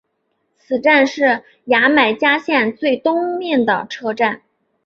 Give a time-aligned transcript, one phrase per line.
[0.57, 4.41] 此站是牙买加线最东面的车站。